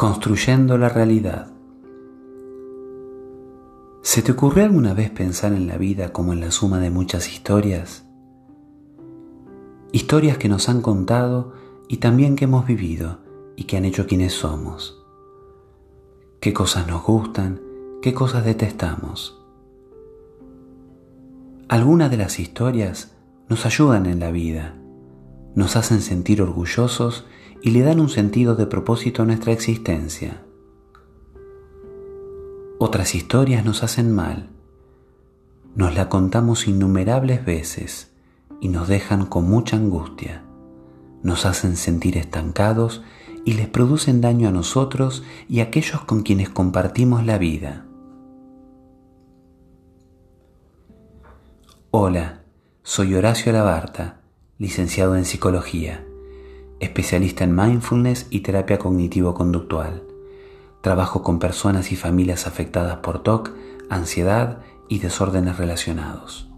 [0.00, 1.48] Construyendo la realidad.
[4.00, 7.30] ¿Se te ocurrió alguna vez pensar en la vida como en la suma de muchas
[7.30, 8.06] historias?
[9.92, 11.52] Historias que nos han contado
[11.86, 13.18] y también que hemos vivido
[13.56, 15.04] y que han hecho quienes somos.
[16.40, 17.60] ¿Qué cosas nos gustan?
[18.00, 19.38] ¿Qué cosas detestamos?
[21.68, 23.14] Algunas de las historias
[23.50, 24.76] nos ayudan en la vida,
[25.54, 27.26] nos hacen sentir orgullosos
[27.62, 30.42] y le dan un sentido de propósito a nuestra existencia.
[32.78, 34.48] Otras historias nos hacen mal,
[35.74, 38.12] nos la contamos innumerables veces
[38.60, 40.42] y nos dejan con mucha angustia,
[41.22, 43.02] nos hacen sentir estancados
[43.44, 47.86] y les producen daño a nosotros y a aquellos con quienes compartimos la vida.
[51.90, 52.44] Hola,
[52.82, 54.20] soy Horacio Labarta,
[54.58, 56.06] licenciado en Psicología
[56.80, 60.02] especialista en mindfulness y terapia cognitivo-conductual.
[60.80, 63.50] Trabajo con personas y familias afectadas por TOC,
[63.90, 66.50] ansiedad y desórdenes relacionados.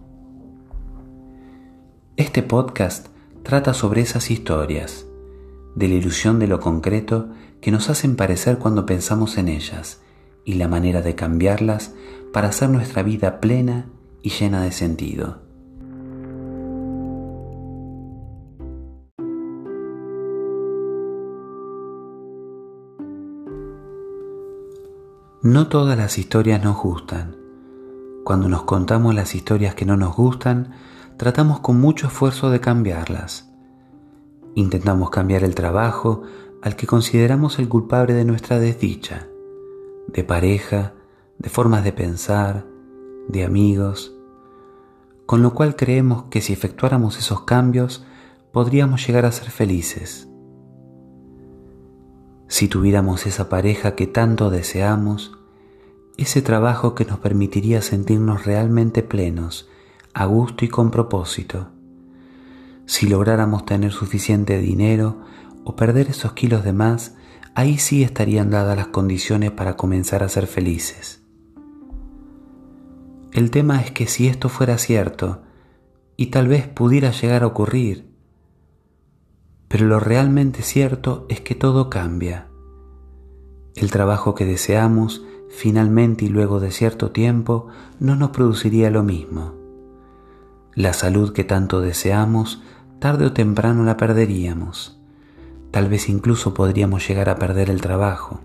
[2.16, 3.08] Este podcast
[3.42, 5.06] trata sobre esas historias,
[5.74, 7.30] de la ilusión de lo concreto
[7.60, 10.02] que nos hacen parecer cuando pensamos en ellas
[10.44, 11.94] y la manera de cambiarlas
[12.32, 13.86] para hacer nuestra vida plena
[14.22, 15.51] y llena de sentido.
[25.44, 27.34] No todas las historias nos gustan.
[28.22, 30.70] Cuando nos contamos las historias que no nos gustan,
[31.16, 33.50] tratamos con mucho esfuerzo de cambiarlas.
[34.54, 36.22] Intentamos cambiar el trabajo
[36.62, 39.26] al que consideramos el culpable de nuestra desdicha,
[40.06, 40.92] de pareja,
[41.38, 42.64] de formas de pensar,
[43.26, 44.14] de amigos,
[45.26, 48.04] con lo cual creemos que si efectuáramos esos cambios
[48.52, 50.31] podríamos llegar a ser felices.
[52.52, 55.32] Si tuviéramos esa pareja que tanto deseamos,
[56.18, 59.70] ese trabajo que nos permitiría sentirnos realmente plenos,
[60.12, 61.70] a gusto y con propósito.
[62.84, 65.22] Si lográramos tener suficiente dinero
[65.64, 67.14] o perder esos kilos de más,
[67.54, 71.22] ahí sí estarían dadas las condiciones para comenzar a ser felices.
[73.32, 75.40] El tema es que si esto fuera cierto,
[76.18, 78.11] y tal vez pudiera llegar a ocurrir,
[79.72, 82.48] pero lo realmente cierto es que todo cambia.
[83.74, 87.68] El trabajo que deseamos, finalmente y luego de cierto tiempo,
[87.98, 89.54] no nos produciría lo mismo.
[90.74, 92.62] La salud que tanto deseamos,
[92.98, 95.00] tarde o temprano la perderíamos.
[95.70, 98.40] Tal vez incluso podríamos llegar a perder el trabajo.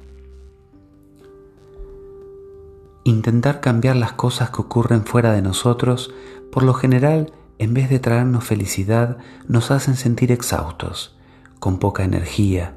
[3.03, 6.13] Intentar cambiar las cosas que ocurren fuera de nosotros,
[6.53, 9.17] por lo general, en vez de traernos felicidad,
[9.49, 11.16] nos hacen sentir exhaustos
[11.59, 12.75] con poca energía,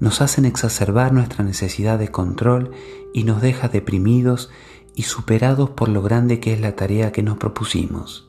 [0.00, 2.72] nos hacen exacerbar nuestra necesidad de control
[3.12, 4.50] y nos deja deprimidos
[4.94, 8.28] y superados por lo grande que es la tarea que nos propusimos.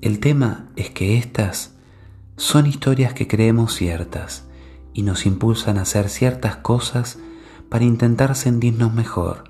[0.00, 1.74] El tema es que estas
[2.36, 4.44] son historias que creemos ciertas
[4.94, 7.18] y nos impulsan a hacer ciertas cosas
[7.68, 9.44] para intentar sentirnos mejor.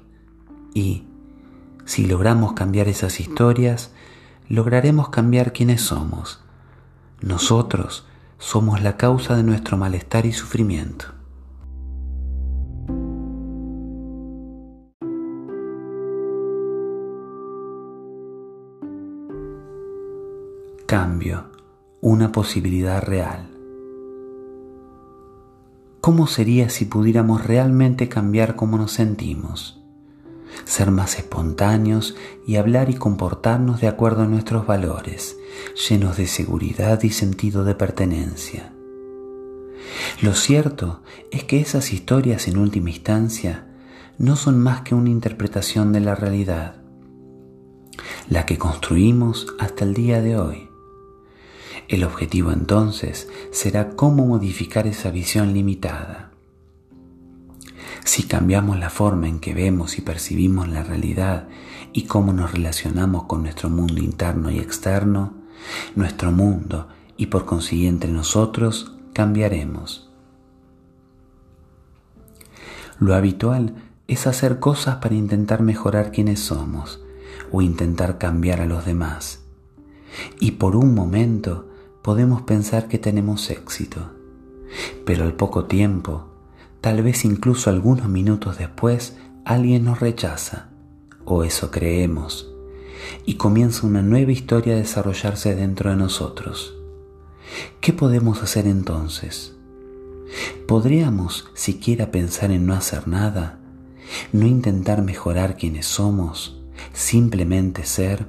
[0.75, 1.05] Y,
[1.85, 3.93] si logramos cambiar esas historias,
[4.49, 6.41] lograremos cambiar quienes somos
[7.23, 8.07] nosotros
[8.39, 11.07] somos la causa de nuestro malestar y sufrimiento.
[20.87, 21.45] Cambio,
[22.01, 23.49] una posibilidad real.
[26.01, 29.80] ¿Cómo sería si pudiéramos realmente cambiar cómo nos sentimos?
[30.65, 32.17] Ser más espontáneos
[32.47, 35.37] y hablar y comportarnos de acuerdo a nuestros valores,
[35.89, 38.73] llenos de seguridad y sentido de pertenencia.
[40.21, 43.67] Lo cierto es que esas historias en última instancia
[44.19, 46.77] no son más que una interpretación de la realidad,
[48.29, 50.69] la que construimos hasta el día de hoy.
[51.89, 56.30] El objetivo entonces será cómo modificar esa visión limitada
[58.05, 61.49] si cambiamos la forma en que vemos y percibimos la realidad
[61.93, 65.35] y cómo nos relacionamos con nuestro mundo interno y externo,
[65.95, 70.11] nuestro mundo y por consiguiente nosotros cambiaremos.
[72.99, 73.75] Lo habitual
[74.09, 77.01] es hacer cosas para intentar mejorar quienes somos
[77.53, 79.43] o intentar cambiar a los demás.
[80.39, 81.69] Y por un momento
[82.03, 84.11] podemos pensar que tenemos éxito,
[85.05, 86.30] pero al poco tiempo
[86.81, 90.69] Tal vez incluso algunos minutos después alguien nos rechaza,
[91.25, 92.51] o eso creemos,
[93.27, 96.75] y comienza una nueva historia a desarrollarse dentro de nosotros.
[97.81, 99.57] ¿Qué podemos hacer entonces?
[100.67, 103.59] ¿Podríamos siquiera pensar en no hacer nada?
[104.33, 106.63] ¿No intentar mejorar quienes somos?
[106.93, 108.27] ¿Simplemente ser?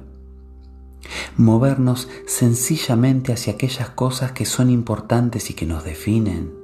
[1.36, 6.61] Movernos sencillamente hacia aquellas cosas que son importantes y que nos definen,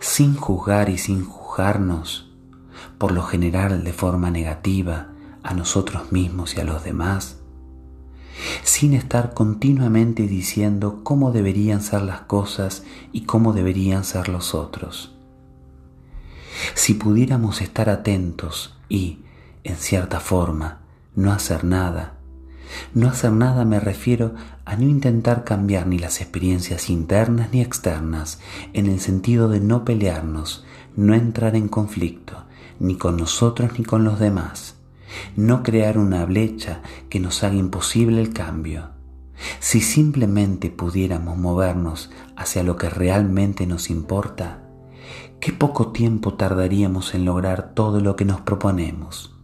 [0.00, 2.30] sin juzgar y sin juzgarnos,
[2.98, 5.08] por lo general de forma negativa,
[5.42, 7.38] a nosotros mismos y a los demás
[8.62, 15.14] sin estar continuamente diciendo cómo deberían ser las cosas y cómo deberían ser los otros.
[16.74, 19.20] Si pudiéramos estar atentos y,
[19.64, 20.80] en cierta forma,
[21.14, 22.15] no hacer nada,
[22.94, 24.34] no hacer nada me refiero
[24.64, 28.40] a no intentar cambiar ni las experiencias internas ni externas,
[28.72, 30.64] en el sentido de no pelearnos,
[30.96, 32.44] no entrar en conflicto,
[32.78, 34.76] ni con nosotros ni con los demás
[35.36, 38.90] no crear una brecha que nos haga imposible el cambio.
[39.60, 44.62] Si simplemente pudiéramos movernos hacia lo que realmente nos importa,
[45.40, 49.34] qué poco tiempo tardaríamos en lograr todo lo que nos proponemos.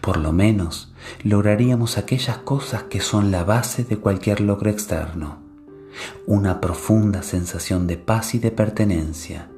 [0.00, 0.89] Por lo menos
[1.22, 5.38] lograríamos aquellas cosas que son la base de cualquier logro externo,
[6.26, 9.50] una profunda sensación de paz y de pertenencia,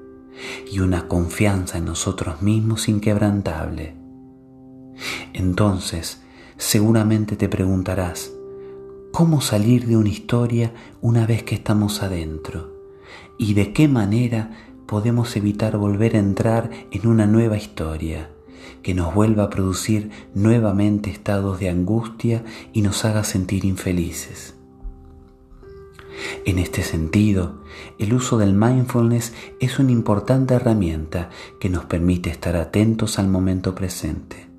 [0.70, 3.94] y una confianza en nosotros mismos inquebrantable.
[5.32, 6.22] Entonces,
[6.56, 8.32] seguramente te preguntarás,
[9.12, 12.72] ¿cómo salir de una historia una vez que estamos adentro?
[13.38, 14.50] ¿Y de qué manera
[14.86, 18.30] podemos evitar volver a entrar en una nueva historia
[18.82, 24.54] que nos vuelva a producir nuevamente estados de angustia y nos haga sentir infelices?
[26.44, 27.62] En este sentido,
[27.98, 33.74] el uso del mindfulness es una importante herramienta que nos permite estar atentos al momento
[33.74, 34.52] presente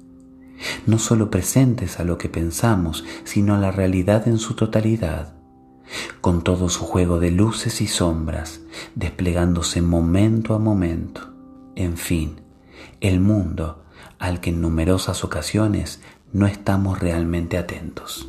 [0.85, 5.33] no solo presentes a lo que pensamos, sino a la realidad en su totalidad,
[6.21, 8.61] con todo su juego de luces y sombras,
[8.95, 11.33] desplegándose momento a momento.
[11.75, 12.41] En fin,
[13.01, 13.82] el mundo
[14.19, 16.01] al que en numerosas ocasiones
[16.31, 18.27] no estamos realmente atentos.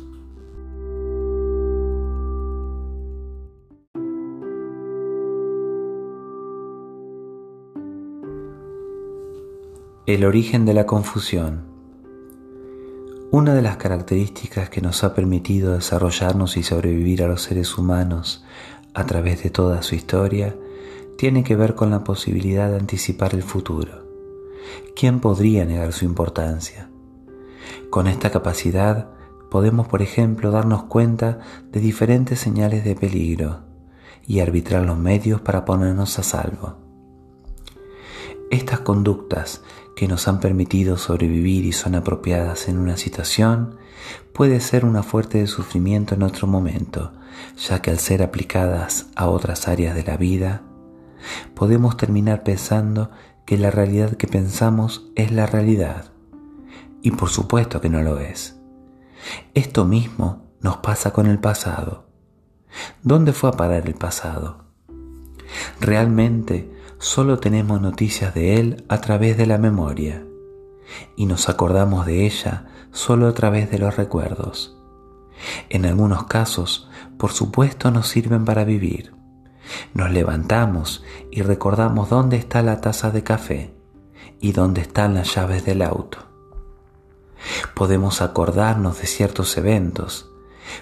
[10.05, 11.63] El origen de la confusión.
[13.31, 18.45] Una de las características que nos ha permitido desarrollarnos y sobrevivir a los seres humanos
[18.93, 20.55] a través de toda su historia
[21.17, 24.04] tiene que ver con la posibilidad de anticipar el futuro.
[24.95, 26.89] ¿Quién podría negar su importancia?
[27.89, 29.09] Con esta capacidad
[29.49, 31.39] podemos, por ejemplo, darnos cuenta
[31.71, 33.61] de diferentes señales de peligro
[34.27, 36.75] y arbitrar los medios para ponernos a salvo.
[38.51, 39.61] Estas conductas
[39.95, 43.77] que nos han permitido sobrevivir y son apropiadas en una situación,
[44.33, 47.13] puede ser una fuerte de sufrimiento en otro momento,
[47.57, 50.61] ya que al ser aplicadas a otras áreas de la vida,
[51.53, 53.11] podemos terminar pensando
[53.45, 56.11] que la realidad que pensamos es la realidad.
[57.01, 58.59] Y por supuesto que no lo es.
[59.53, 62.07] Esto mismo nos pasa con el pasado.
[63.03, 64.65] ¿Dónde fue a parar el pasado?
[65.79, 70.25] Realmente solo tenemos noticias de Él a través de la memoria
[71.15, 74.77] y nos acordamos de ella solo a través de los recuerdos.
[75.69, 79.14] En algunos casos, por supuesto, nos sirven para vivir.
[79.93, 83.73] Nos levantamos y recordamos dónde está la taza de café
[84.39, 86.19] y dónde están las llaves del auto.
[87.75, 90.31] Podemos acordarnos de ciertos eventos,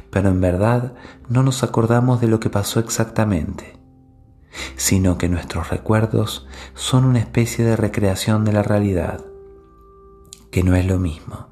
[0.10, 0.94] pero en verdad
[1.28, 3.84] no nos acordamos de lo que pasó exactamente
[4.75, 9.24] sino que nuestros recuerdos son una especie de recreación de la realidad,
[10.52, 11.48] que no es lo mismo.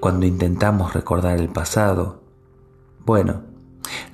[0.00, 2.22] Cuando intentamos recordar el pasado,
[3.04, 3.42] bueno,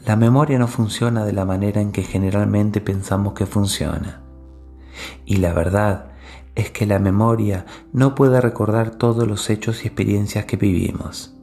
[0.08, 4.22] la memoria no funciona de la manera en que generalmente pensamos que funciona.
[5.26, 6.12] Y la verdad
[6.54, 11.34] es que la memoria no puede recordar todos los hechos y experiencias que vivimos.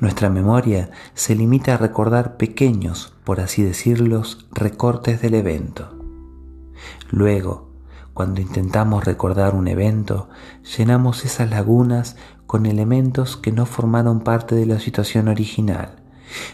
[0.00, 5.98] Nuestra memoria se limita a recordar pequeños, por así decirlo, recortes del evento.
[7.10, 7.68] Luego,
[8.14, 10.30] cuando intentamos recordar un evento,
[10.78, 15.99] llenamos esas lagunas con elementos que no formaron parte de la situación original,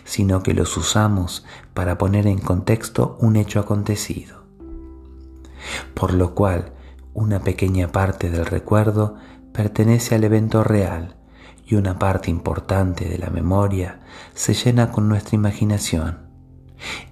[0.04, 4.44] sino que los usamos para poner en contexto un hecho acontecido.
[5.94, 6.72] Por lo cual,
[7.14, 9.16] una pequeña parte del recuerdo
[9.52, 11.16] pertenece al evento real
[11.66, 14.00] y una parte importante de la memoria
[14.34, 16.26] se llena con nuestra imaginación.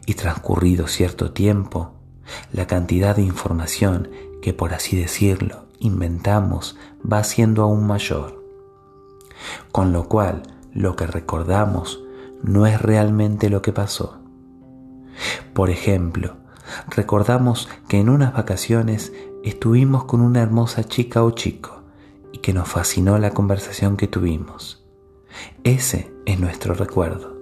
[0.06, 1.94] Y transcurrido cierto tiempo,
[2.52, 4.10] la cantidad de información
[4.42, 6.76] que por así decirlo inventamos
[7.10, 8.44] va siendo aún mayor.
[9.72, 10.42] Con lo cual,
[10.72, 12.03] lo que recordamos
[12.44, 14.20] no es realmente lo que pasó.
[15.54, 16.36] Por ejemplo,
[16.88, 21.82] recordamos que en unas vacaciones estuvimos con una hermosa chica o chico
[22.32, 24.84] y que nos fascinó la conversación que tuvimos.
[25.64, 27.34] Ese es nuestro recuerdo.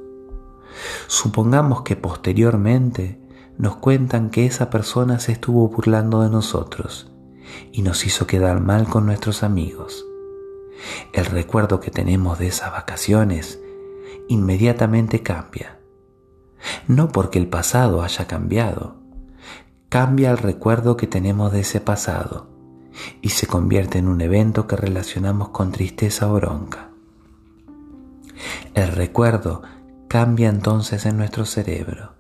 [1.09, 3.21] Supongamos que posteriormente
[3.59, 7.11] nos cuentan que esa persona se estuvo burlando de nosotros
[7.73, 10.07] y nos hizo quedar mal con nuestros amigos.
[11.13, 13.62] El recuerdo que tenemos de esas vacaciones
[14.29, 15.79] inmediatamente cambia.
[16.87, 18.97] No porque el pasado haya cambiado,
[19.89, 22.49] cambia el recuerdo que tenemos de ese pasado
[23.21, 26.91] y se convierte en un evento que relacionamos con tristeza o bronca.
[28.75, 29.63] El recuerdo
[30.09, 32.15] cambia entonces en nuestro cerebro.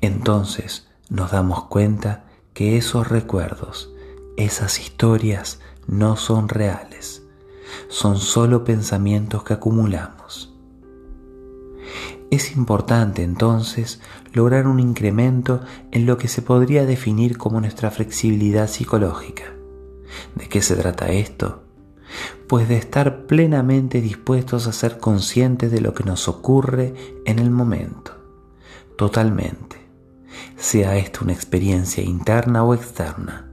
[0.00, 2.24] Entonces nos damos cuenta
[2.54, 3.92] que esos recuerdos,
[4.36, 7.22] esas historias no son reales,
[7.88, 10.49] son solo pensamientos que acumulamos.
[12.30, 14.00] Es importante entonces
[14.32, 19.44] lograr un incremento en lo que se podría definir como nuestra flexibilidad psicológica.
[20.36, 21.64] ¿De qué se trata esto?
[22.48, 26.94] Pues de estar plenamente dispuestos a ser conscientes de lo que nos ocurre
[27.24, 28.12] en el momento,
[28.96, 29.76] totalmente,
[30.56, 33.50] sea esta una experiencia interna o externa,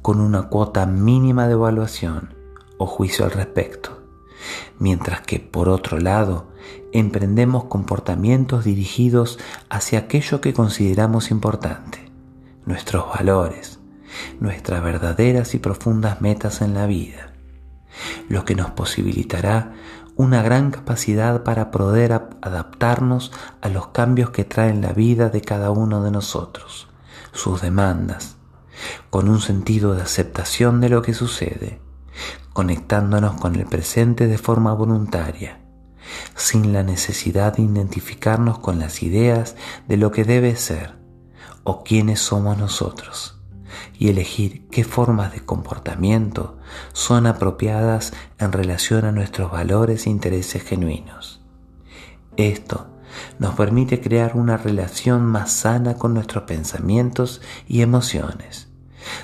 [0.00, 2.34] con una cuota mínima de evaluación
[2.78, 3.97] o juicio al respecto,
[4.78, 6.48] mientras que por otro lado
[6.92, 12.10] emprendemos comportamientos dirigidos hacia aquello que consideramos importante,
[12.66, 13.78] nuestros valores,
[14.40, 17.32] nuestras verdaderas y profundas metas en la vida,
[18.28, 19.72] lo que nos posibilitará
[20.16, 25.70] una gran capacidad para poder adaptarnos a los cambios que traen la vida de cada
[25.70, 26.88] uno de nosotros,
[27.32, 28.36] sus demandas,
[29.10, 31.80] con un sentido de aceptación de lo que sucede,
[32.52, 35.60] conectándonos con el presente de forma voluntaria
[36.34, 39.56] sin la necesidad de identificarnos con las ideas
[39.86, 40.96] de lo que debe ser
[41.64, 43.38] o quiénes somos nosotros,
[43.98, 46.58] y elegir qué formas de comportamiento
[46.92, 51.42] son apropiadas en relación a nuestros valores e intereses genuinos.
[52.36, 52.86] Esto
[53.38, 58.67] nos permite crear una relación más sana con nuestros pensamientos y emociones,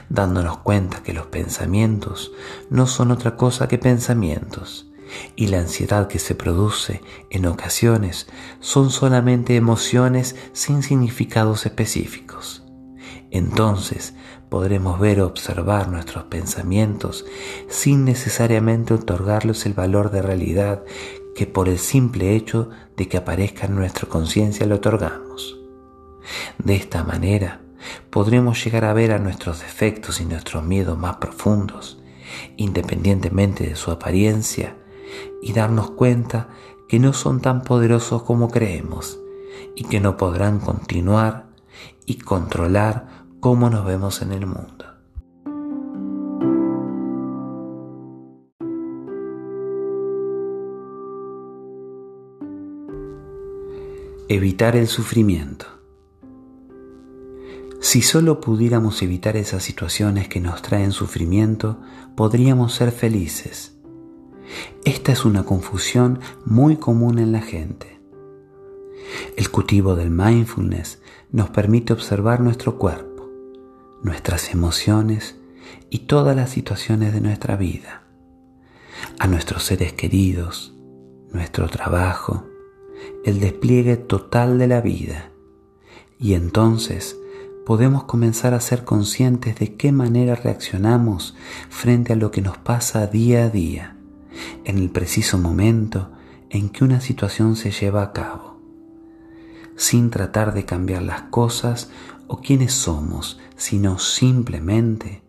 [0.09, 2.33] dándonos cuenta que los pensamientos
[2.71, 4.91] no son otra cosa que pensamientos,
[5.37, 8.27] y la ansiedad que se produce en ocasiones
[8.61, 12.65] son solamente emociones sin significados específicos.
[13.31, 14.15] Entonces
[14.49, 17.25] podremos ver o observar nuestros pensamientos
[17.69, 20.85] sin necesariamente otorgarles el valor de realidad
[21.35, 25.59] que por el simple hecho de que aparezca en nuestra conciencia le otorgamos.
[26.59, 27.61] De esta manera,
[28.11, 31.99] podremos llegar a ver a nuestros defectos y nuestros miedos más profundos,
[32.57, 34.77] independientemente de su apariencia,
[35.43, 36.49] y darnos cuenta
[36.89, 39.19] que no son tan poderosos como creemos
[39.75, 41.47] y que no podrán continuar
[42.07, 44.87] y controlar cómo nos vemos en el mundo.
[54.29, 55.74] Evitar el sufrimiento.
[57.85, 61.83] Si solo pudiéramos evitar esas situaciones que nos traen sufrimiento,
[62.17, 63.77] podríamos ser felices.
[64.87, 68.01] Esta es una confusión muy común en la gente.
[69.37, 73.29] El cultivo del mindfulness nos permite observar nuestro cuerpo,
[74.03, 75.37] nuestras emociones
[75.91, 78.05] y todas las situaciones de nuestra vida,
[79.19, 80.75] a nuestros seres queridos,
[81.33, 82.47] nuestro trabajo,
[83.27, 85.33] el despliegue total de la vida.
[86.19, 87.19] Y entonces
[87.65, 91.35] podemos comenzar a ser conscientes de qué manera reaccionamos
[91.69, 93.97] frente a lo que nos pasa día a día
[94.65, 96.11] en el preciso momento
[96.51, 98.61] en que una situación se lleva a cabo,
[99.77, 101.91] sin tratar de cambiar las cosas
[102.27, 105.23] o quiénes somos, sino simplemente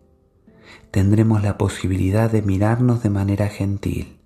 [0.90, 4.18] tendremos la posibilidad de mirarnos de manera gentil.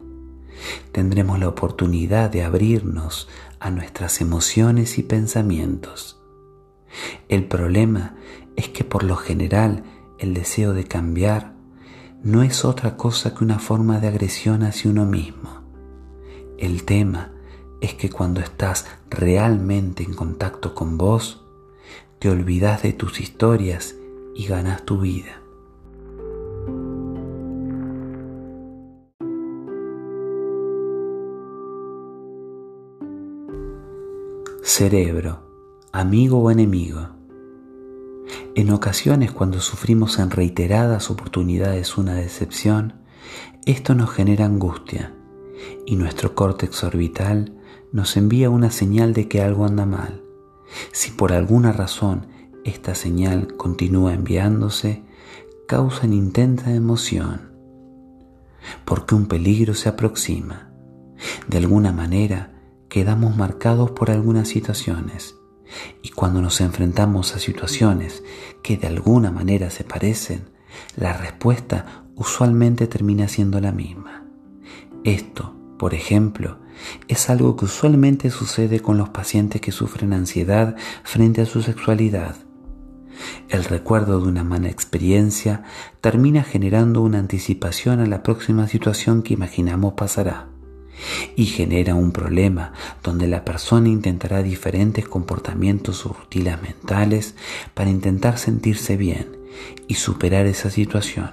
[0.93, 3.29] Tendremos la oportunidad de abrirnos
[3.61, 6.20] a nuestras emociones y pensamientos.
[7.29, 8.17] El problema
[8.57, 9.85] es que por lo general
[10.19, 11.55] el deseo de cambiar
[12.23, 15.63] no es otra cosa que una forma de agresión hacia uno mismo.
[16.59, 17.33] El tema
[17.81, 21.45] es que cuando estás realmente en contacto con vos,
[22.19, 23.97] te olvidas de tus historias
[24.35, 25.41] y ganas tu vida.
[34.63, 35.50] Cerebro,
[35.93, 37.09] amigo o enemigo.
[38.55, 43.01] En ocasiones cuando sufrimos en reiteradas oportunidades una decepción,
[43.67, 45.13] esto nos genera angustia
[45.87, 47.57] y nuestro córtex orbital
[47.91, 50.23] nos envía una señal de que algo anda mal.
[50.93, 52.29] Si por alguna razón
[52.65, 55.03] esta señal continúa enviándose,
[55.67, 57.51] causan intensa emoción,
[58.85, 60.71] porque un peligro se aproxima.
[61.49, 62.53] De alguna manera
[62.89, 65.40] quedamos marcados por algunas situaciones
[66.03, 68.23] y cuando nos enfrentamos a situaciones
[68.63, 70.51] que de alguna manera se parecen,
[70.97, 74.25] la respuesta usualmente termina siendo la misma.
[75.05, 76.59] Esto, por ejemplo,
[77.09, 82.37] es algo que usualmente sucede con los pacientes que sufren ansiedad frente a su sexualidad.
[83.49, 85.65] El recuerdo de una mala experiencia
[86.01, 90.50] termina generando una anticipación a la próxima situación que imaginamos pasará
[91.37, 97.35] y genera un problema donde la persona intentará diferentes comportamientos o rutinas mentales
[97.75, 99.37] para intentar sentirse bien
[99.89, 101.31] y superar esa situación,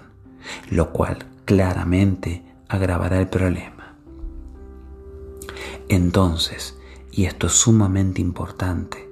[0.69, 3.95] lo cual claramente agravará el problema.
[5.89, 6.77] Entonces,
[7.11, 9.07] y esto es sumamente importante,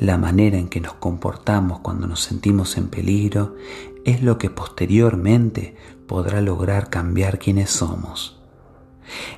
[0.00, 3.56] la manera en que nos comportamos cuando nos sentimos en peligro
[4.04, 8.37] es lo que posteriormente podrá lograr cambiar quienes somos.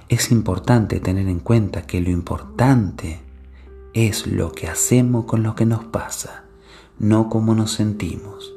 [0.09, 3.21] Es importante tener en cuenta que lo importante
[3.93, 6.45] es lo que hacemos con lo que nos pasa,
[6.99, 8.53] no cómo nos sentimos.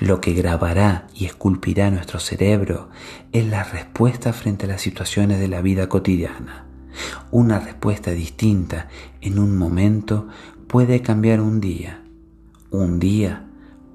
[0.00, 2.88] Lo que grabará y esculpirá nuestro cerebro
[3.32, 6.66] es la respuesta frente a las situaciones de la vida cotidiana.
[7.30, 8.88] Una respuesta distinta
[9.20, 10.28] en un momento
[10.68, 12.02] puede cambiar un día.
[12.70, 13.46] Un día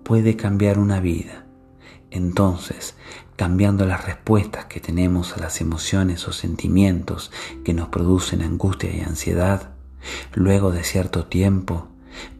[0.03, 1.46] puede cambiar una vida.
[2.12, 2.96] Entonces,
[3.39, 7.31] cambiando las respuestas que tenemos a las emociones o sentimientos
[7.63, 9.69] que nos producen angustia y ansiedad,
[10.34, 11.88] luego de cierto tiempo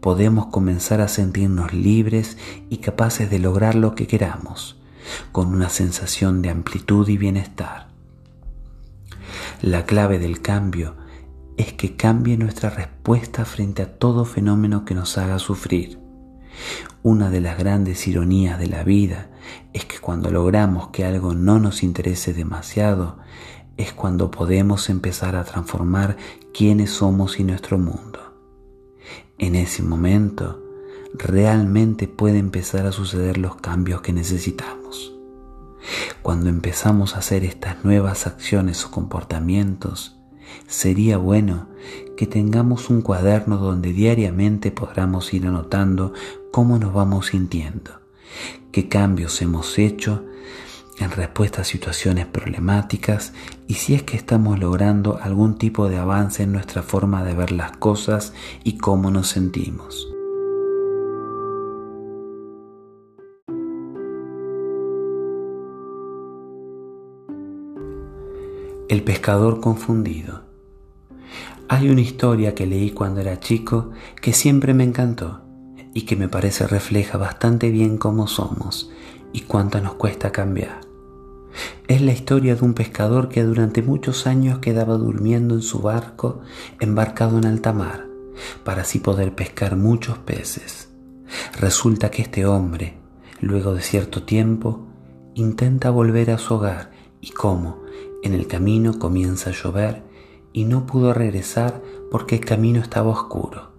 [0.02, 2.38] podemos comenzar a sentirnos libres
[2.70, 4.76] y capaces de lograr lo que queramos,
[5.32, 7.88] con una sensación de amplitud y bienestar.
[9.62, 10.98] La clave del cambio
[11.56, 15.98] es que cambie nuestra respuesta frente a todo fenómeno que nos haga sufrir.
[17.04, 19.30] Una de las grandes ironías de la vida
[19.74, 23.18] es que cuando logramos que algo no nos interese demasiado,
[23.78, 26.18] es cuando podemos empezar a transformar
[26.54, 28.20] quiénes somos y nuestro mundo.
[29.38, 30.62] En ese momento,
[31.14, 35.14] realmente puede empezar a suceder los cambios que necesitamos.
[36.22, 40.19] Cuando empezamos a hacer estas nuevas acciones o comportamientos,
[40.68, 41.68] sería bueno
[42.18, 46.14] que tengamos un cuaderno donde diariamente podamos ir anotando
[46.52, 47.92] cómo nos vamos sintiendo,
[48.72, 50.26] qué cambios hemos hecho
[51.00, 53.34] en respuesta a situaciones problemáticas
[53.68, 57.52] y si es que estamos logrando algún tipo de avance en nuestra forma de ver
[57.52, 58.34] las cosas
[58.64, 60.09] y cómo nos sentimos.
[68.90, 70.46] El pescador confundido.
[71.68, 75.42] Hay una historia que leí cuando era chico que siempre me encantó
[75.94, 78.90] y que me parece refleja bastante bien cómo somos
[79.32, 80.82] y cuánto nos cuesta cambiar.
[81.88, 86.42] Es la historia de un pescador que durante muchos años quedaba durmiendo en su barco
[86.80, 88.08] embarcado en alta mar,
[88.64, 90.90] para así poder pescar muchos peces.
[91.60, 92.98] Resulta que este hombre,
[93.40, 94.88] luego de cierto tiempo,
[95.36, 96.90] intenta volver a su hogar
[97.22, 97.84] y como
[98.24, 100.04] en el camino comienza a llover
[100.54, 103.72] y no pudo regresar porque el camino estaba oscuro.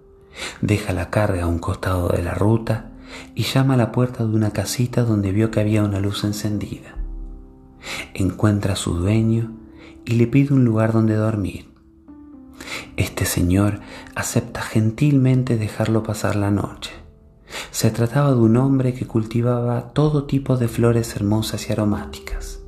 [0.61, 2.91] Deja la carga a un costado de la ruta
[3.35, 6.95] y llama a la puerta de una casita donde vio que había una luz encendida
[8.13, 9.51] encuentra a su dueño
[10.05, 11.69] y le pide un lugar donde dormir.
[12.97, 13.79] Este señor
[14.15, 16.91] acepta gentilmente dejarlo pasar la noche.
[17.71, 22.61] Se trataba de un hombre que cultivaba todo tipo de flores hermosas y aromáticas.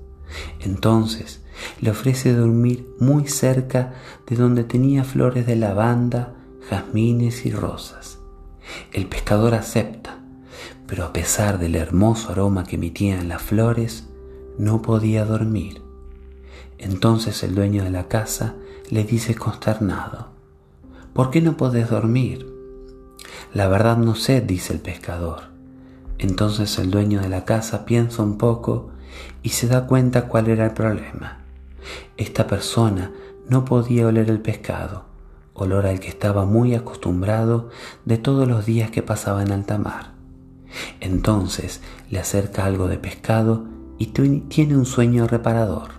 [0.60, 1.43] Entonces
[1.82, 3.94] le ofrece dormir muy cerca
[4.28, 6.34] de donde tenía flores de lavanda,
[6.70, 8.20] jazmines y rosas.
[8.92, 10.20] El pescador acepta,
[10.88, 14.08] pero a pesar del hermoso aroma que emitían las flores,
[14.58, 15.82] no podía dormir.
[16.78, 18.56] Entonces el dueño de la casa
[18.90, 20.28] le dice consternado,
[21.14, 22.48] ¿por qué no podés dormir?
[23.54, 25.44] La verdad no sé, dice el pescador.
[26.18, 28.92] Entonces el dueño de la casa piensa un poco
[29.42, 31.43] y se da cuenta cuál era el problema.
[32.18, 33.12] Esta persona
[33.50, 35.06] no podía oler el pescado,
[35.54, 37.70] olor al que estaba muy acostumbrado
[38.06, 40.14] de todos los días que pasaba en alta mar.
[41.00, 43.66] Entonces le acerca algo de pescado
[43.98, 45.92] y tiene un sueño reparador.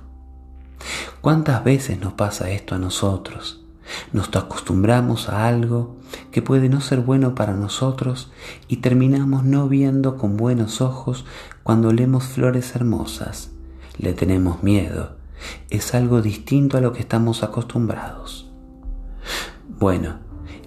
[1.20, 3.64] ¿Cuántas veces nos pasa esto a nosotros?
[4.12, 5.97] Nos acostumbramos a algo
[6.31, 8.33] que puede no ser bueno para nosotros
[8.68, 11.25] y terminamos no viendo con buenos ojos
[11.62, 13.51] cuando leemos flores hermosas.
[13.99, 15.23] Le tenemos miedo.
[15.70, 18.50] Es algo distinto a lo que estamos acostumbrados.
[19.78, 20.18] Bueno,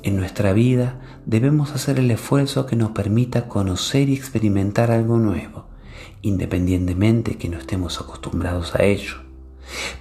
[0.03, 5.65] En nuestra vida debemos hacer el esfuerzo que nos permita conocer y experimentar algo nuevo,
[6.21, 9.15] independientemente que no estemos acostumbrados a ello.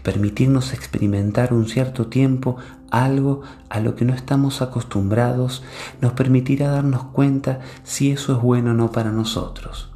[0.04, 2.56] Permitirnos experimentar un cierto tiempo
[2.90, 5.64] algo a lo que no estamos acostumbrados
[6.00, 9.90] nos permitirá darnos cuenta si eso es bueno o no para nosotros.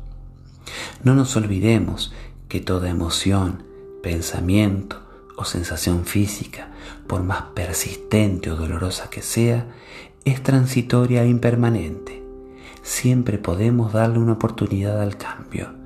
[1.04, 2.12] No nos olvidemos
[2.48, 3.62] que toda emoción,
[4.02, 5.00] pensamiento
[5.36, 6.68] o sensación física,
[7.06, 9.66] por más persistente o dolorosa que sea,
[10.24, 12.22] es transitoria e impermanente.
[12.82, 15.80] Siempre podemos darle una oportunidad al cambio,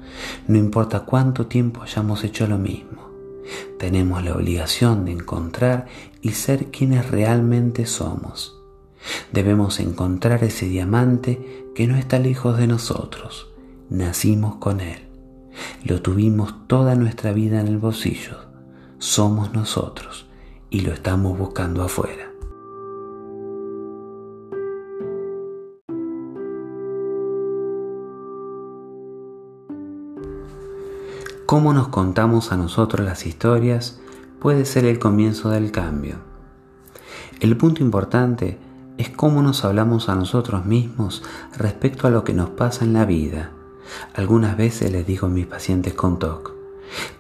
[0.47, 3.11] no importa cuánto tiempo hayamos hecho lo mismo.
[3.79, 5.87] Tenemos la obligación de encontrar
[6.23, 8.61] y ser quienes realmente somos.
[9.33, 13.49] Debemos encontrar ese diamante que no está lejos de nosotros.
[13.91, 15.04] Nacimos con él.
[15.85, 18.39] Lo tuvimos toda nuestra vida en el bolsillo.
[18.99, 20.27] Somos nosotros
[20.71, 22.31] y lo estamos buscando afuera.
[31.47, 34.01] Cómo nos contamos a nosotros las historias
[34.41, 36.17] puede ser el comienzo del cambio.
[37.41, 38.59] El punto importante
[38.97, 41.23] es cómo nos hablamos a nosotros mismos
[41.57, 43.51] respecto a lo que nos pasa en la vida
[44.15, 46.53] algunas veces les digo a mis pacientes con TOC,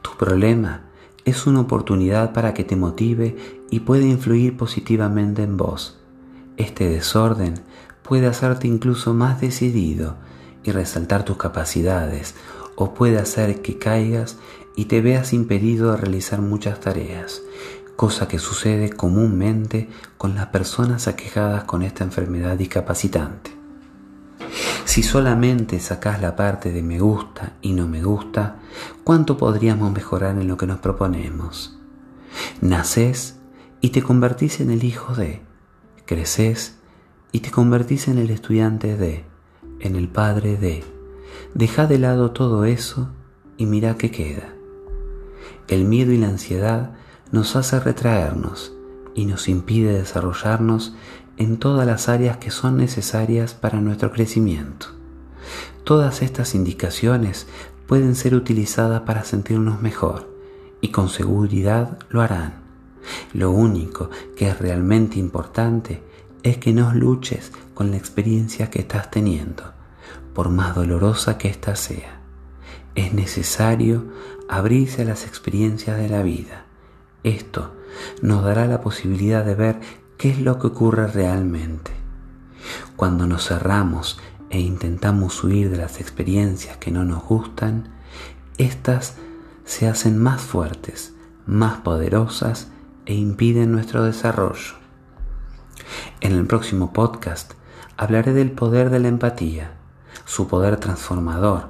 [0.02, 0.82] tu problema
[1.24, 3.36] es una oportunidad para que te motive
[3.70, 5.98] y puede influir positivamente en vos.
[6.56, 7.54] Este desorden
[8.02, 10.16] puede hacerte incluso más decidido
[10.62, 12.34] y resaltar tus capacidades
[12.76, 14.36] o puede hacer que caigas
[14.76, 17.42] y te veas impedido de realizar muchas tareas,
[17.96, 23.63] cosa que sucede comúnmente con las personas aquejadas con esta enfermedad discapacitante.
[24.84, 28.56] Si solamente sacás la parte de me gusta y no me gusta,
[29.02, 31.78] ¿cuánto podríamos mejorar en lo que nos proponemos?
[32.60, 33.36] Nacés
[33.80, 35.42] y te convertís en el hijo de,
[36.06, 36.76] creces
[37.32, 39.24] y te convertís en el estudiante de,
[39.80, 40.84] en el padre de.
[41.54, 43.08] Deja de lado todo eso
[43.56, 44.54] y mira qué queda.
[45.68, 46.92] El miedo y la ansiedad
[47.32, 48.73] nos hace retraernos
[49.14, 50.94] y nos impide desarrollarnos
[51.36, 54.86] en todas las áreas que son necesarias para nuestro crecimiento.
[55.84, 57.46] Todas estas indicaciones
[57.86, 60.32] pueden ser utilizadas para sentirnos mejor
[60.80, 62.62] y con seguridad lo harán.
[63.32, 66.02] Lo único que es realmente importante
[66.42, 69.72] es que no luches con la experiencia que estás teniendo,
[70.34, 72.20] por más dolorosa que ésta sea.
[72.94, 74.04] Es necesario
[74.48, 76.64] abrirse a las experiencias de la vida.
[77.22, 77.72] Esto
[78.22, 79.80] nos dará la posibilidad de ver
[80.18, 81.92] qué es lo que ocurre realmente.
[82.96, 84.18] Cuando nos cerramos
[84.50, 87.88] e intentamos huir de las experiencias que no nos gustan,
[88.58, 89.16] éstas
[89.64, 91.14] se hacen más fuertes,
[91.46, 92.68] más poderosas
[93.06, 94.74] e impiden nuestro desarrollo.
[96.20, 97.54] En el próximo podcast
[97.96, 99.72] hablaré del poder de la empatía,
[100.24, 101.68] su poder transformador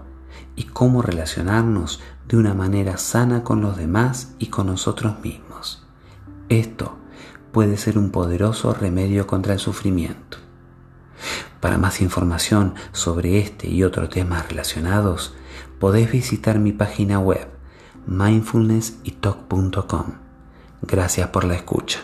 [0.57, 5.44] y cómo relacionarnos de una manera sana con los demás y con nosotros mismos.
[6.49, 6.97] Esto
[7.53, 10.39] puede ser un poderoso remedio contra el sufrimiento.
[11.61, 15.35] Para más información sobre este y otros temas relacionados,
[15.79, 17.49] podéis visitar mi página web
[18.07, 20.05] mindfulnessytalk.com.
[20.83, 22.01] Gracias por la escucha.